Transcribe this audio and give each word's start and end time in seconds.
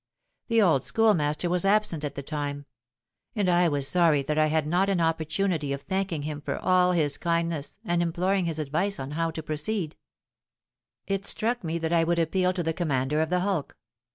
The 0.47 0.63
old 0.63 0.83
schoolmaster 0.83 1.47
was 1.47 1.63
absent 1.63 2.03
at 2.03 2.15
the 2.15 2.23
time; 2.23 2.65
and 3.35 3.47
I 3.47 3.67
was 3.67 3.87
sorry 3.87 4.23
that 4.23 4.35
I 4.39 4.47
had 4.47 4.65
not 4.65 4.89
an 4.89 4.99
opportunity 4.99 5.73
of 5.73 5.83
thanking 5.83 6.23
him 6.23 6.41
for 6.41 6.57
all 6.57 6.93
his 6.93 7.19
kindness 7.19 7.77
and 7.85 8.01
imploring 8.01 8.45
his 8.45 8.57
advice 8.57 8.97
how 8.97 9.29
to 9.29 9.43
proceed. 9.43 9.95
It 11.05 11.23
struck 11.27 11.63
me 11.63 11.77
that 11.77 11.93
I 11.93 12.03
would 12.03 12.17
appeal 12.17 12.51
to 12.53 12.63
the 12.63 12.73
commander 12.73 13.21
of 13.21 13.29
the 13.29 13.41
hulk. 13.41 13.77